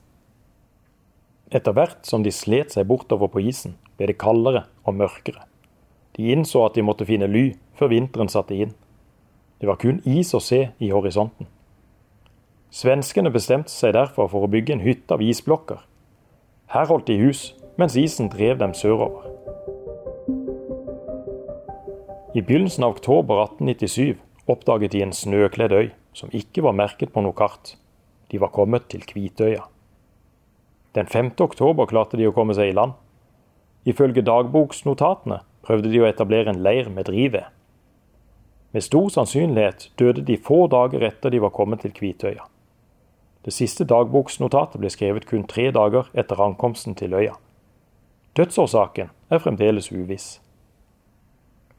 Etter 1.53 1.75
hvert 1.75 2.07
som 2.07 2.23
de 2.25 2.33
slet 2.33 2.73
seg 2.73 2.87
bortover 2.89 3.29
på 3.29 3.43
isen, 3.51 3.75
ble 3.97 4.09
det 4.09 4.19
kaldere 4.21 4.65
og 4.87 4.97
mørkere. 4.97 5.43
De 6.17 6.31
innså 6.33 6.63
at 6.65 6.77
de 6.77 6.85
måtte 6.85 7.07
finne 7.09 7.29
ly 7.29 7.51
før 7.77 7.91
vinteren 7.93 8.31
satte 8.31 8.57
inn. 8.57 8.73
Det 9.59 9.67
var 9.67 9.79
kun 9.79 9.99
is 10.07 10.31
å 10.33 10.39
se 10.39 10.69
i 10.79 10.91
horisonten. 10.93 11.47
Svenskene 12.71 13.31
bestemte 13.33 13.73
seg 13.73 13.95
derfor 13.97 14.29
for 14.31 14.45
å 14.45 14.51
bygge 14.51 14.75
en 14.77 14.83
hytte 14.85 15.15
av 15.15 15.23
isblokker. 15.25 15.81
Her 16.69 16.87
holdt 16.87 17.09
de 17.09 17.17
hus, 17.19 17.49
mens 17.81 17.97
isen 17.97 18.29
drev 18.31 18.59
dem 18.61 18.75
sørover. 18.77 19.25
I 22.37 22.43
begynnelsen 22.45 22.85
av 22.85 22.93
oktober 22.93 23.41
1897 23.41 24.19
oppdaget 24.49 24.93
de 24.93 25.03
en 25.03 25.13
snøkledd 25.17 25.73
øy 25.73 25.91
som 26.13 26.31
ikke 26.31 26.63
var 26.63 26.77
merket 26.77 27.11
på 27.13 27.23
noe 27.25 27.35
kart. 27.35 27.75
De 28.29 28.39
var 28.39 28.53
kommet 28.53 28.87
til 28.93 29.01
Kvitøya. 29.01 29.65
Den 30.95 31.09
5. 31.09 31.33
oktober 31.41 31.89
klarte 31.89 32.17
de 32.17 32.29
å 32.29 32.33
komme 32.33 32.55
seg 32.57 32.71
i 32.71 32.77
land. 32.77 32.93
Ifølge 33.89 34.23
dagboksnotatene 34.25 35.41
prøvde 35.65 35.91
de 35.91 36.01
å 36.03 36.07
etablere 36.07 36.53
en 36.53 36.61
leir 36.63 36.89
med 36.93 37.09
drivved. 37.09 37.49
Med 38.71 38.83
stor 38.83 39.09
sannsynlighet 39.09 39.91
døde 39.99 40.21
de 40.21 40.37
få 40.37 40.67
dager 40.67 41.01
etter 41.07 41.29
de 41.33 41.41
var 41.41 41.49
kommet 41.49 41.81
til 41.81 41.93
Kvitøya. 41.93 42.45
Det 43.45 43.53
siste 43.53 43.85
dagboksnotatet 43.87 44.77
ble 44.81 44.91
skrevet 44.93 45.25
kun 45.25 45.47
tre 45.47 45.71
dager 45.71 46.11
etter 46.13 46.41
ankomsten 46.43 46.95
til 46.95 47.13
øya. 47.13 47.33
Dødsårsaken 48.37 49.09
er 49.29 49.41
fremdeles 49.41 49.91
uviss. 49.91 50.41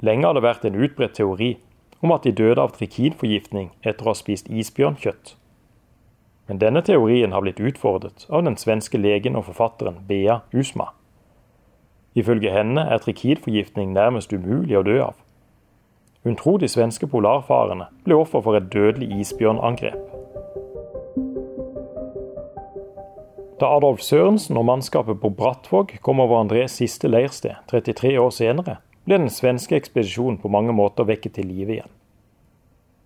Lenge 0.01 0.27
har 0.27 0.35
det 0.35 0.43
vært 0.43 0.65
en 0.65 0.81
utbredt 0.81 1.15
teori 1.15 1.59
om 2.01 2.13
at 2.13 2.25
de 2.25 2.33
døde 2.33 2.63
av 2.63 2.73
trikinforgiftning 2.75 3.71
etter 3.85 4.07
å 4.07 4.11
ha 4.11 4.19
spist 4.19 4.49
isbjørnkjøtt. 4.49 5.37
Men 6.49 6.59
denne 6.59 6.83
teorien 6.83 7.31
har 7.31 7.45
blitt 7.45 7.61
utfordret 7.63 8.25
av 8.29 8.43
den 8.43 8.57
svenske 8.59 8.99
legen 8.99 9.37
og 9.39 9.47
forfatteren 9.47 10.01
Bea 10.09 10.41
Usma. 10.51 10.89
Ifølge 12.19 12.51
henne 12.51 12.83
er 12.91 12.99
trikidforgiftning 13.05 13.93
nærmest 13.95 14.33
umulig 14.33 14.75
å 14.81 14.83
dø 14.83 14.97
av. 15.05 15.21
Hun 16.25 16.37
tror 16.37 16.59
de 16.61 16.69
svenske 16.69 17.09
polarfarerne 17.09 17.87
ble 18.05 18.19
offer 18.21 18.43
for 18.45 18.59
et 18.59 18.69
dødelig 18.73 19.09
isbjørnangrep. 19.23 20.01
Da 23.61 23.69
Adolf 23.77 24.01
Sørensen 24.05 24.57
og 24.57 24.65
mannskapet 24.69 25.21
på 25.21 25.31
Brattvåg 25.37 25.99
kom 26.05 26.21
over 26.21 26.41
Andrés 26.41 26.77
siste 26.81 27.09
leirsted 27.09 27.57
33 27.73 28.15
år 28.21 28.31
senere, 28.33 28.77
ble 29.05 29.19
den 29.21 29.33
svenske 29.33 29.77
ekspedisjonen 29.77 30.39
på 30.41 30.53
mange 30.53 30.73
måter 30.77 31.09
vekket 31.09 31.37
til 31.37 31.49
live 31.49 31.77
igjen. 31.77 31.93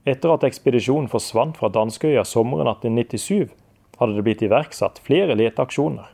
Etter 0.06 0.34
at 0.34 0.44
ekspedisjonen 0.46 1.08
forsvant 1.08 1.56
fra 1.58 1.70
Danskøya 1.72 2.26
sommeren 2.28 2.68
1897, 2.70 3.54
hadde 3.98 4.18
det 4.18 4.26
blitt 4.26 4.42
iverksatt 4.44 5.00
flere 5.06 5.38
leteaksjoner. 5.38 6.10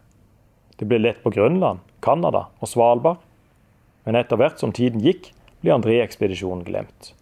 Det 0.76 0.88
ble 0.88 1.00
lett 1.00 1.24
på 1.24 1.32
Grønland, 1.32 1.80
Canada 2.04 2.46
og 2.60 2.68
Svalbard. 2.68 3.20
Men 4.06 4.16
etter 4.20 4.38
hvert 4.40 4.60
som 4.60 4.72
tiden 4.72 5.02
gikk, 5.04 5.32
ble 5.60 5.74
André-ekspedisjonen 5.74 6.64
glemt. 6.64 7.12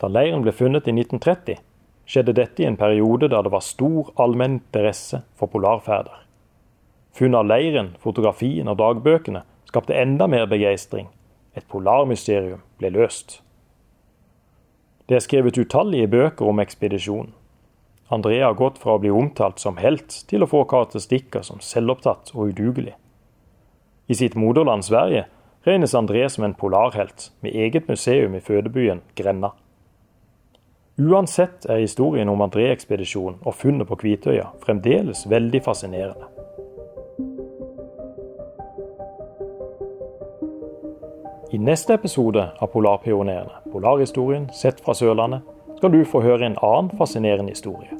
Da 0.00 0.10
leiren 0.10 0.42
ble 0.42 0.52
funnet 0.52 0.88
i 0.90 0.94
1930, 0.94 1.60
skjedde 2.06 2.34
dette 2.36 2.62
i 2.62 2.66
en 2.66 2.76
periode 2.76 3.28
da 3.30 3.42
det 3.44 3.52
var 3.54 3.64
stor 3.64 4.10
allmenn 4.20 4.58
interesse 4.58 5.22
for 5.38 5.52
polarferder. 5.52 6.24
Funnet 7.12 7.42
av 7.42 7.48
leiren, 7.48 7.92
fotografien 8.00 8.68
og 8.72 8.80
dagbøkene 8.80 9.44
skapte 9.68 9.96
enda 9.96 10.26
mer 10.28 10.48
begeistring. 10.50 11.08
Et 11.54 11.64
polarmysterium 11.68 12.62
ble 12.80 12.90
løst. 12.94 13.40
Det 15.06 15.18
er 15.18 15.24
skrevet 15.24 15.58
utallige 15.60 16.08
bøker 16.08 16.48
om 16.48 16.60
ekspedisjonen. 16.62 17.34
André 18.12 18.42
har 18.42 18.56
gått 18.56 18.78
fra 18.80 18.96
å 18.96 19.00
bli 19.00 19.12
omtalt 19.12 19.60
som 19.60 19.78
helt 19.80 20.18
til 20.28 20.44
å 20.44 20.48
få 20.48 20.66
karakteristikker 20.68 21.44
som 21.46 21.62
selvopptatt 21.64 22.34
og 22.34 22.52
udugelig. 22.52 22.92
I 24.08 24.16
sitt 24.18 24.34
moderland 24.36 24.84
Sverige 24.84 25.26
regnes 25.66 25.94
André 25.94 26.28
som 26.28 26.44
en 26.44 26.54
polarhelt, 26.54 27.30
med 27.40 27.54
eget 27.54 27.88
museum 27.88 28.34
i 28.34 28.40
fødebyen 28.40 29.00
Grenna. 29.16 29.52
Uansett 30.98 31.66
er 31.68 31.80
historien 31.80 32.28
om 32.28 32.40
André-ekspedisjonen 32.40 33.38
og 33.42 33.54
funnet 33.54 33.88
på 33.88 33.96
Kvitøya 33.96 34.50
fremdeles 34.64 35.24
veldig 35.30 35.62
fascinerende. 35.64 36.28
I 41.52 41.58
neste 41.60 41.94
episode 41.94 42.46
av 42.60 42.70
Polarpionerene, 42.72 43.62
polarhistorien 43.72 44.48
sett 44.56 44.80
fra 44.80 44.94
Sørlandet, 44.96 45.42
skal 45.76 45.92
du 45.92 46.04
få 46.04 46.22
høre 46.24 46.46
en 46.46 46.58
annen 46.62 46.90
fascinerende 46.98 47.52
historie. 47.52 47.92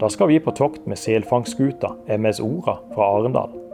Da 0.00 0.08
skal 0.08 0.28
vi 0.28 0.38
på 0.38 0.54
tokt 0.54 0.86
med 0.86 0.98
selfangstskuta 0.98 1.94
MS 2.18 2.40
Ora 2.40 2.78
fra 2.94 3.10
Arendal. 3.16 3.65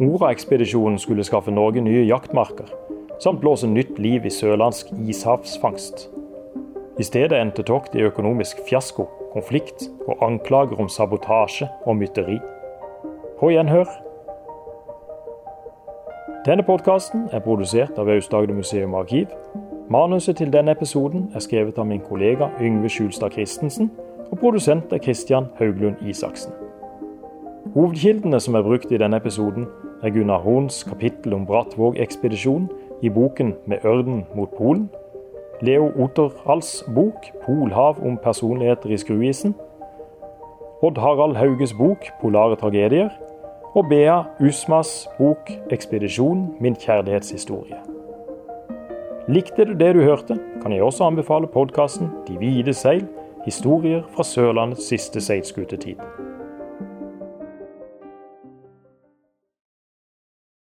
Ora-ekspedisjonen 0.00 0.98
skulle 0.98 1.24
skaffe 1.24 1.50
Norge 1.50 1.80
nye 1.80 2.06
jaktmarker, 2.08 2.64
samt 3.20 3.40
blåse 3.40 3.68
nytt 3.68 3.98
liv 3.98 4.24
i 4.24 4.30
sørlandsk 4.32 4.94
ishavsfangst. 4.96 6.06
I 6.98 7.04
stedet 7.04 7.36
endte 7.36 7.62
toktet 7.68 7.98
i 8.00 8.06
økonomisk 8.08 8.62
fiasko, 8.64 9.04
konflikt 9.34 9.90
og 10.06 10.22
anklager 10.24 10.80
om 10.80 10.88
sabotasje 10.88 11.68
og 11.84 11.98
mytteri. 12.00 12.38
På 13.40 13.50
gjenhør. 13.52 13.92
Denne 16.48 16.64
podkasten 16.64 17.28
er 17.32 17.44
produsert 17.44 18.00
av 18.00 18.08
Aust-Agder 18.08 18.56
museum 18.56 18.96
og 18.96 19.02
arkiv. 19.02 19.28
Manuset 19.92 20.40
til 20.40 20.48
denne 20.52 20.72
episoden 20.72 21.28
er 21.34 21.44
skrevet 21.44 21.76
av 21.76 21.84
min 21.92 22.00
kollega 22.00 22.48
Yngve 22.56 22.88
Skjulstad 22.88 23.36
Christensen, 23.36 23.92
og 24.30 24.40
produsent 24.40 24.96
er 24.96 25.04
Christian 25.04 25.52
Hauglund 25.60 26.00
Isaksen. 26.08 26.56
Hovedkildene 27.76 28.40
som 28.40 28.56
er 28.56 28.64
brukt 28.64 28.88
i 28.92 28.98
denne 28.98 29.20
episoden, 29.20 29.68
er 30.02 30.10
Gunnar 30.10 30.38
Horns 30.38 30.84
kapittel 30.84 31.34
om 31.34 31.46
Brattvåg-ekspedisjonen 31.46 32.68
i 33.02 33.08
boken 33.08 33.54
'Med 33.66 33.84
ørden 33.84 34.26
mot 34.34 34.50
Polen', 34.58 34.88
Leo 35.60 35.90
Otterhals 36.04 36.84
bok 36.94 37.26
'Polhav 37.44 37.96
om 38.06 38.16
personligheter 38.16 38.90
i 38.90 38.96
skruisen', 38.96 39.54
Odd 40.82 40.98
Harald 40.98 41.36
Hauges 41.36 41.74
bok 41.74 42.06
'Polare 42.20 42.56
tragedier', 42.56 43.10
og 43.74 43.88
Bea 43.88 44.22
Usmas 44.40 45.08
bok 45.18 45.50
'Ekspedisjon 45.70 46.54
min 46.60 46.74
kjærlighetshistorie'. 46.74 47.90
Likte 49.28 49.64
du 49.64 49.72
det 49.72 49.94
du 49.94 50.00
hørte, 50.00 50.38
kan 50.62 50.72
jeg 50.72 50.82
også 50.82 51.04
anbefale 51.04 51.46
podkasten 51.46 52.10
'De 52.26 52.36
hvite 52.36 52.72
seil 52.72 53.06
historier 53.44 54.02
fra 54.08 54.22
Sørlandets 54.22 54.88
siste 54.88 55.20
seilskutetid'. 55.20 56.00